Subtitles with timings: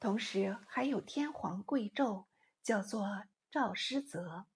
[0.00, 2.26] 同时还有天皇贵胄，
[2.62, 4.46] 叫做赵师泽，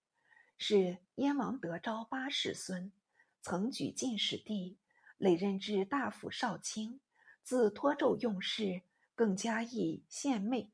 [0.57, 2.93] 是燕王德昭八世孙，
[3.41, 4.79] 曾举进士第，
[5.19, 7.01] 累任至大府少卿。
[7.43, 8.83] 自托胄用事，
[9.17, 10.71] 更加议献媚，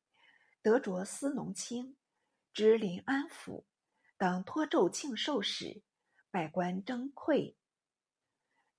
[0.60, 1.96] 得着司农卿，
[2.52, 3.64] 知临安府，
[4.18, 5.80] 当托胄庆寿时，
[6.30, 7.54] 百官争馈，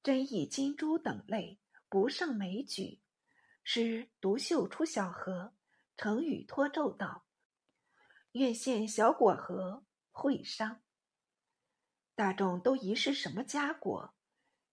[0.04, 1.60] 珍异金珠等类，
[1.90, 3.02] 不胜枚举。
[3.64, 5.56] 使独秀出小河，
[6.02, 7.26] 成语托咒道
[8.32, 10.82] ：“愿献小果盒会商。”
[12.16, 14.14] 大众都疑是什么佳果，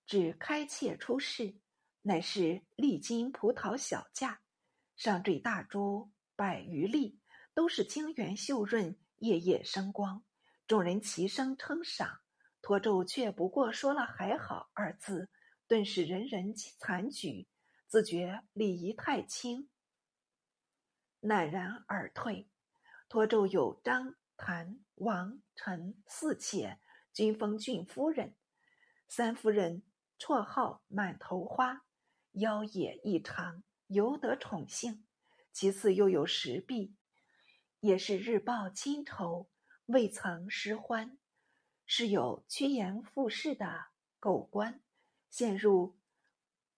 [0.07, 1.57] 只开切出世。
[2.03, 4.41] 乃是丽金葡萄小架，
[4.95, 7.19] 上缀大珠百余粒，
[7.55, 10.25] 都是晶圆秀润，夜夜生光。
[10.69, 12.21] 众人齐声称赏，
[12.63, 15.29] 托咒却不过说了“还好”二字，
[15.67, 17.49] 顿时人人惭举，
[17.89, 19.69] 自觉礼仪太轻，
[21.27, 22.49] 赧然而退。
[23.09, 26.79] 托胄有张、谭、王、陈四妾，
[27.13, 28.35] 均封郡夫人。
[29.09, 29.83] 三夫人
[30.19, 31.83] 绰号满头花。
[32.33, 35.07] 腰也异常，尤得宠幸。
[35.53, 36.95] 其次又有石壁，
[37.81, 39.49] 也是日报亲仇，
[39.87, 41.17] 未曾失欢。
[41.87, 43.87] 是有趋炎附势的
[44.21, 44.83] 狗官，
[45.31, 45.97] 陷入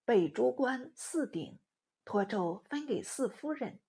[0.05, 1.59] 北诸关四鼎，
[2.05, 3.81] 托胄分给四夫人，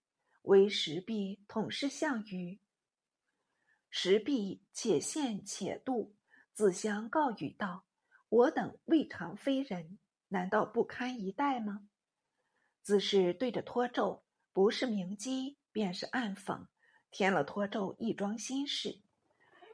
[0.50, 2.60] 为石壁统师项羽。
[3.92, 6.16] 石壁且陷且度，
[6.54, 7.86] 自相告语道
[8.30, 11.88] ：“我等未尝非人。”难道不堪一待吗？
[12.82, 16.66] 自是对着托胄，不是明讥，便是暗讽，
[17.12, 19.04] 添了托胄一桩心事。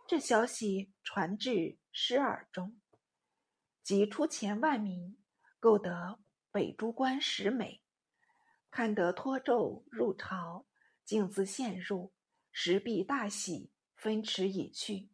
[0.05, 2.81] 这消息传至师耳中，
[3.81, 5.17] 即出钱万民，
[5.57, 6.19] 购得
[6.51, 7.81] 北诸关十枚。
[8.75, 10.65] 看得托胄入朝，
[11.05, 12.11] 径自陷入，
[12.51, 15.07] 石壁大喜，分驰已去。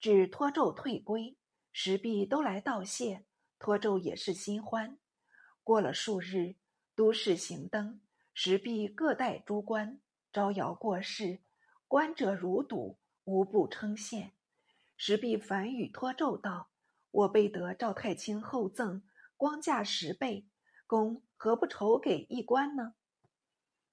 [0.00, 1.38] 至托胄退归，
[1.70, 3.24] 石壁都来道谢。
[3.56, 4.98] 托胄也是新欢。
[5.62, 6.56] 过了数日，
[6.96, 8.00] 都市行灯，
[8.34, 10.00] 石壁各带诸官
[10.32, 11.38] 招摇过市，
[11.86, 14.32] 观者如堵，无不称羡。
[14.96, 16.70] 石壁反与托胄道
[17.12, 19.04] ：“我备得赵太清厚赠，
[19.36, 20.48] 光价十倍，
[20.88, 22.94] 公何不酬给一官呢？”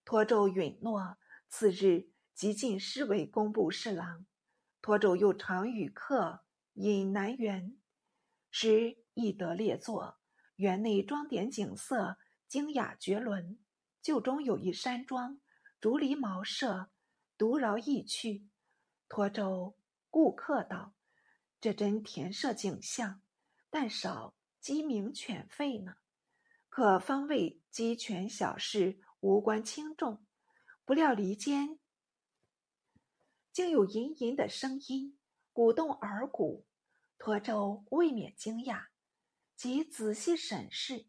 [0.03, 1.17] 托胄允诺。
[1.47, 4.25] 次日即进师为工部侍郎。
[4.81, 7.77] 托胄又常与客饮南园，
[8.49, 8.97] 时。
[9.17, 10.19] 亦得列作，
[10.57, 12.17] 园内装点景色
[12.49, 13.57] 精雅绝伦。
[14.01, 15.39] 旧中有一山庄，
[15.79, 16.89] 竹篱茅舍，
[17.37, 18.49] 独饶意趣。
[19.07, 19.75] 托胄
[20.09, 20.93] 顾客道
[21.61, 23.21] ：“这真田舍景象，
[23.69, 25.95] 但少鸡鸣犬吠呢。”
[26.77, 30.25] 可方谓鸡犬小事，无关轻重。
[30.83, 31.79] 不料离间
[33.53, 35.17] 竟有隐隐的声音，
[35.53, 36.67] 鼓动耳骨。
[37.17, 38.87] 托胄未免惊讶。
[39.55, 41.07] 即仔细审视，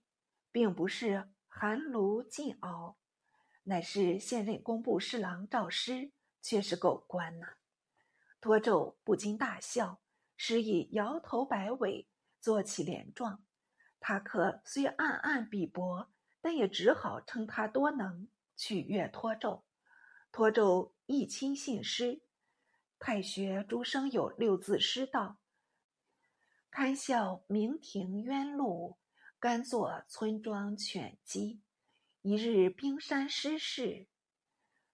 [0.53, 2.97] 并不是寒炉劲熬，
[3.65, 7.54] 乃是现任工部侍郎赵师，却是狗官呐。
[8.41, 10.00] 托胄不禁大笑，
[10.37, 12.06] 施以摇头摆尾，
[12.41, 13.44] 做起连状。
[14.01, 16.09] 他可虽暗暗鄙薄，
[16.41, 19.62] 但也只好称他多能，取悦托胄。
[20.31, 22.21] 托胄亦亲信师，
[22.99, 25.39] 太学诸生有六字诗道。
[26.71, 28.99] 堪笑明庭冤路，
[29.41, 31.63] 甘作村庄犬鸡。
[32.21, 34.09] 一日冰山失事，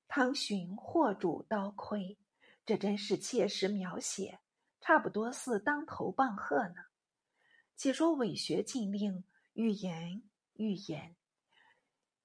[0.07, 2.19] 汤寻祸主刀盔。
[2.65, 4.39] 这真是切实描写，
[4.81, 6.91] 差不多似当头棒喝呢。
[7.77, 9.25] 且说伪学禁令，
[9.55, 10.22] 预言
[10.55, 11.16] 预言。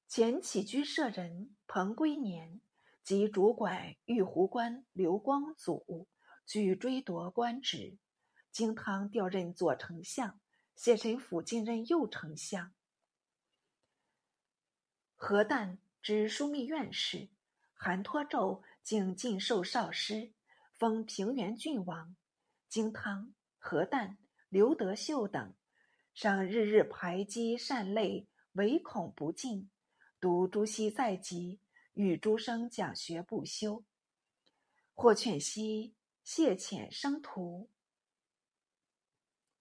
[0.07, 2.61] 前起居舍人彭归年
[3.03, 6.07] 及主管玉湖关刘光祖，
[6.45, 7.97] 举追夺官职。
[8.51, 10.39] 经汤调任左丞相，
[10.75, 12.73] 谢神甫进任右丞相。
[15.15, 17.29] 何旦知枢密院事，
[17.73, 20.31] 韩托胄竟进授少师，
[20.73, 22.15] 封平原郡王。
[22.67, 24.17] 经汤、何旦、
[24.49, 25.53] 刘德秀等，
[26.13, 29.69] 尚日日排击善类，唯恐不进。
[30.21, 31.59] 读朱熹在籍，
[31.93, 33.83] 与诸生讲学不休。
[34.93, 37.69] 或劝兮谢遣生徒。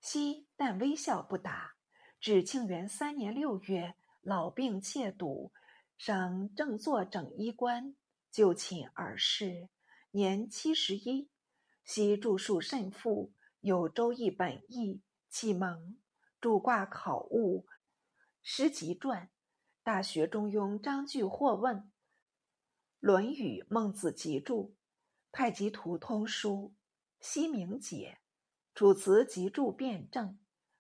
[0.01, 1.75] 昔但微笑不答，
[2.21, 5.53] 至庆元三年六月，老病怯笃，
[5.99, 7.97] 尚正坐整衣冠，
[8.31, 9.69] 就寝而逝，
[10.13, 11.29] 年七十一。
[11.85, 13.33] 昔著述甚富，
[13.67, 15.99] 有《周易》本义、启蒙、
[16.41, 17.67] 著卦考物、
[18.41, 19.29] 诗集传、
[19.83, 21.91] 大学中庸章句或问，
[23.01, 24.63] 论语》《孟子集注》
[25.33, 26.51] 《太极图通书》
[27.19, 28.21] 《西明解》
[28.79, 30.29] 《楚辞集注辩证》《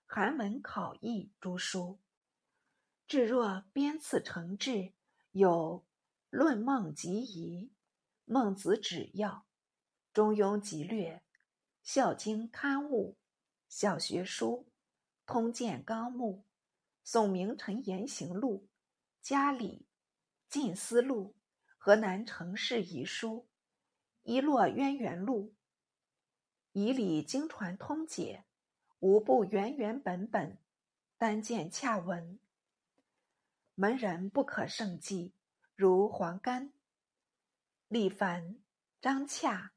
[0.06, 1.99] 韩文考异》诸书。
[3.09, 4.93] 至若编次成志，
[5.32, 5.85] 有
[6.31, 7.65] 《论孟集疑》
[8.27, 9.31] 《孟子指要》
[10.12, 11.15] 《中庸集略》
[11.87, 13.11] 《孝经刊物》
[13.69, 14.49] 《小学书》
[15.25, 16.33] 《通鉴纲目》
[17.05, 18.59] 《宋明臣言行录》
[19.23, 19.69] 《家礼》
[20.49, 21.37] 《晋思录》
[21.79, 23.37] 《河南城市遗书》
[24.25, 25.44] 《一洛渊源录》
[26.73, 28.43] 《以礼经传通解》
[28.99, 30.59] 无不原原本本，
[31.17, 32.41] 单见洽文。
[33.77, 35.32] 门人不可胜计，
[35.77, 36.73] 如黄干、
[37.87, 38.59] 李凡、
[39.00, 39.71] 张洽、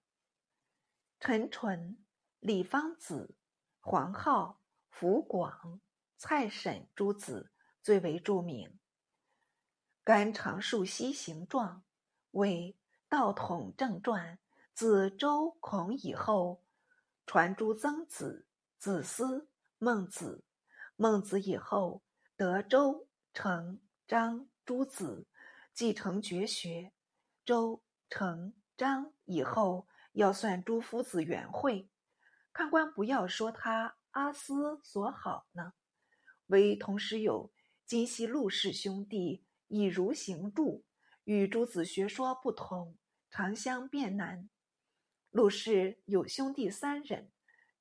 [1.19, 1.97] 陈纯、
[2.39, 3.35] 李方子、
[3.81, 5.81] 黄浩、福广、
[6.17, 7.51] 蔡沈诸子
[7.81, 8.79] 最为著名。
[10.03, 11.83] 干常述昔形状，
[12.31, 12.77] 为
[13.07, 14.39] 道统正传，
[14.73, 16.63] 自周孔以后，
[17.25, 20.43] 传诸曾子、子思、孟子。
[20.95, 22.01] 孟子以后，
[22.35, 23.79] 得周、成。
[24.07, 25.27] 张诸子
[25.71, 26.93] 继承绝学，
[27.45, 31.89] 周成张以后要算诸夫子元会，
[32.51, 35.73] 看官不要说他阿斯所好呢，
[36.47, 37.51] 唯同时有
[37.85, 40.83] 今昔陆氏兄弟以如行著，
[41.23, 42.97] 与诸子学说不同，
[43.29, 44.49] 常相辩难。
[45.31, 47.31] 陆氏有兄弟三人，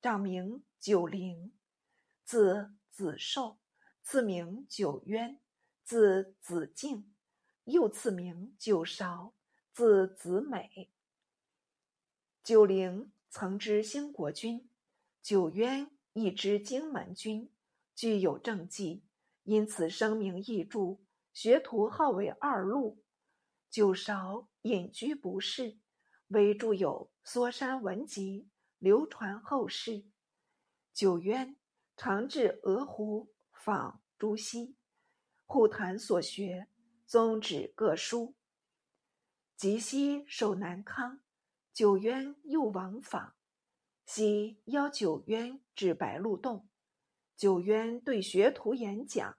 [0.01, 1.53] 长名九龄，
[2.25, 3.59] 字子寿，
[4.03, 5.41] 次名九渊。
[5.85, 7.15] 字子敬，
[7.65, 9.33] 又赐名九韶，
[9.73, 10.93] 字子美。
[12.49, 14.71] 九龄曾知兴国君，
[15.21, 17.53] 九渊亦知荆门君，
[17.95, 19.05] 具有政绩，
[19.43, 20.99] 因此声名益著，
[21.35, 23.05] 学徒号为二陆。
[23.69, 25.79] 九韶隐居不仕，
[26.29, 28.45] 唯著有《缩山文集》，
[28.79, 30.07] 流传后世。
[30.95, 31.55] 九渊
[31.99, 34.75] 常至鹅湖访朱熹。
[35.45, 36.67] 互谈所学，
[37.05, 38.35] 宗旨各书。
[39.55, 41.21] 及夕守南康，
[41.79, 43.37] 九渊又往访，
[44.05, 46.69] 西邀九渊至白鹿洞。
[47.37, 49.39] 九渊对学徒演讲，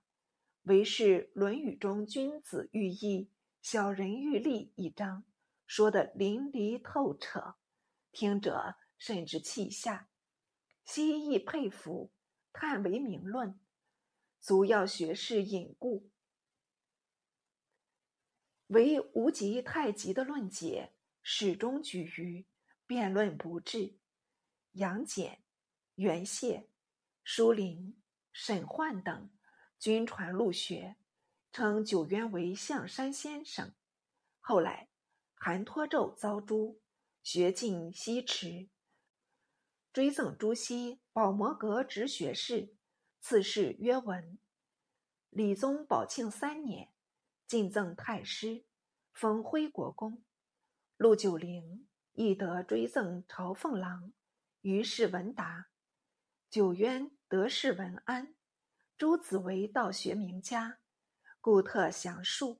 [0.62, 3.30] 为是《论语》中君子喻义、
[3.62, 5.26] 小人喻利一章，
[5.68, 7.58] 说得淋漓透彻，
[8.14, 10.08] 听者甚至泣下。
[10.86, 12.14] 希亦佩服，
[12.54, 13.60] 叹为名论。
[14.40, 16.10] 足要学士引故，
[18.68, 20.94] 唯无极太极的论解
[21.32, 22.48] 始终举于
[22.88, 24.00] 辩论不至。
[24.72, 25.44] 杨戬、
[25.94, 26.68] 袁谢、
[27.24, 28.02] 舒林、
[28.34, 29.30] 沈焕等
[29.78, 30.96] 均传陆学，
[31.52, 33.76] 称九渊为象山先生。
[34.40, 34.90] 后来
[35.36, 36.80] 韩托胄遭诛，
[37.22, 38.68] 学尽西池，
[39.94, 42.76] 追赠朱熹宝摩阁直学士。
[43.22, 44.40] 赐谥曰文。
[45.30, 46.92] 理宗宝庆三年，
[47.46, 48.66] 进赠太师，
[49.14, 50.24] 封徽国公。
[51.00, 54.12] 陆九龄亦得追赠朝奉郎，
[54.60, 55.68] 于是文达。
[56.50, 58.36] 九渊得势文安，
[58.98, 60.80] 诸子为道学名家，
[61.40, 62.60] 故特详述。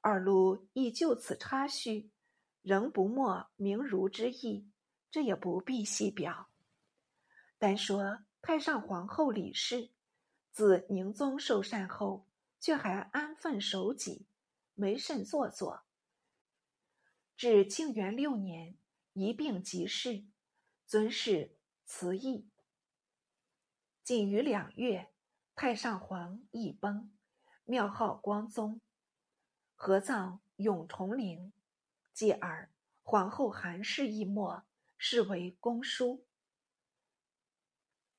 [0.00, 2.12] 二陆亦就此插叙，
[2.62, 4.70] 仍不没名儒之意，
[5.10, 6.50] 这也不必细表。
[7.58, 8.24] 单说。
[8.40, 9.90] 太上皇后李氏，
[10.52, 12.28] 自宁宗受禅后，
[12.60, 14.28] 却还安分守己，
[14.74, 15.83] 没甚做作。
[17.36, 18.76] 至庆元六年，
[19.12, 20.24] 一病即逝，
[20.86, 22.48] 尊谥慈义。
[24.04, 25.12] 仅于两月，
[25.56, 27.12] 太上皇亦崩，
[27.64, 28.80] 庙号光宗，
[29.74, 31.52] 合葬永崇陵。
[32.12, 32.72] 继而，
[33.02, 34.64] 皇后韩氏亦没，
[34.96, 36.24] 谥为公叔。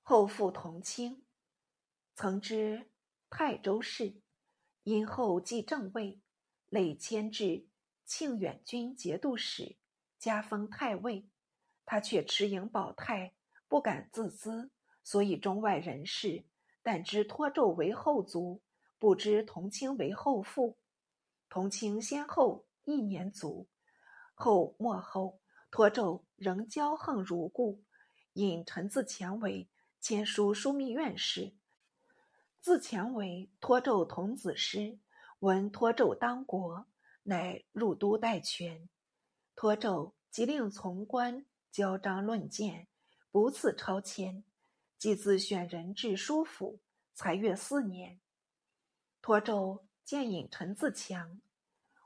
[0.02, 1.26] 后父同清，
[2.14, 2.92] 曾知
[3.30, 4.22] 泰州事，
[4.84, 6.20] 因后继正位，
[6.68, 7.70] 累迁至
[8.06, 9.76] 庆远军节度使，
[10.18, 11.28] 加封太尉。
[11.86, 13.34] 他却持盈保泰，
[13.68, 14.72] 不敢自资，
[15.04, 16.46] 所以中外人士
[16.82, 18.62] 但知托胄为后族，
[18.98, 20.78] 不知同卿为后父。
[21.50, 23.68] 同清先后一年卒，
[24.34, 27.84] 后末后托胄仍骄横如故，
[28.34, 29.70] 引陈自强为。
[30.02, 31.56] 签书枢密院事，
[32.62, 35.00] 自强为托胄童子师，
[35.40, 36.86] 闻托胄当国，
[37.26, 38.90] 乃入都代权。
[39.56, 42.88] 托胄即令从官交章论谏，
[43.32, 44.44] 不赐超迁，
[44.98, 46.80] 即自选人至书府，
[47.14, 48.20] 才月四年。
[49.22, 51.42] 托胄见引陈自强，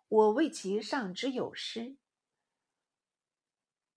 [0.08, 1.98] 我为其上之有诗。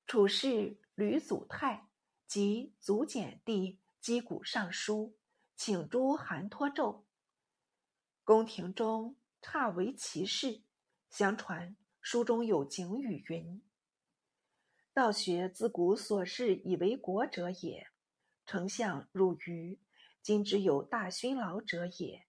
[0.06, 1.88] 楚氏吕祖泰
[2.26, 5.16] 及祖简帝击鼓上书，
[5.56, 7.04] 请诸韩托胄。
[8.24, 10.62] 宫廷中差为其事。
[11.12, 13.62] 相传书中有警语云
[14.94, 17.88] ：“道学自古所事以为国者也。
[18.46, 19.78] 丞相汝于
[20.22, 22.24] 今之有大勋劳者也，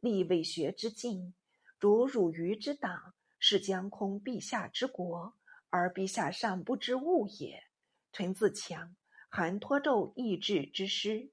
[0.00, 1.32] 立伪学之进，
[1.78, 5.36] 主汝于之党，是将空陛下之国。”
[5.70, 7.62] 而陛下尚不知物也。
[8.12, 8.96] 臣自强，
[9.28, 11.30] 韩托胄义志之师，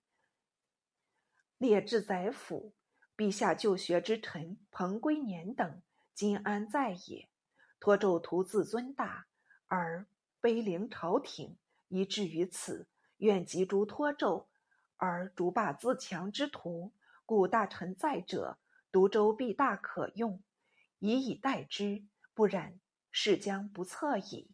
[1.57, 2.75] 列至宰府。
[3.17, 5.81] 陛下就学之臣彭归年等，
[6.13, 7.29] 今安在也？
[7.79, 9.27] 托胄徒自尊大，
[9.67, 10.05] 而
[10.41, 12.87] 卑凌朝廷，以至于此。
[13.17, 14.45] 愿及诸托胄，
[14.97, 16.91] 而逐霸自强之徒。
[17.25, 18.57] 故大臣在者，
[18.91, 20.41] 独州必大可用，
[20.99, 22.03] 以以待之。
[22.33, 22.79] 不然。
[23.11, 24.49] 事将不测矣。